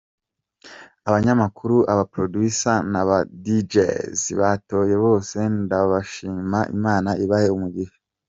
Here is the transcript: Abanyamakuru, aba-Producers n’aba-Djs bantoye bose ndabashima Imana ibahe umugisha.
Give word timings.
Abanyamakuru, 1.07 1.75
aba-Producers 1.91 2.85
n’aba-Djs 2.91 4.19
bantoye 4.39 4.95
bose 5.05 5.37
ndabashima 5.63 6.59
Imana 6.77 7.09
ibahe 7.25 7.49
umugisha. 7.57 7.99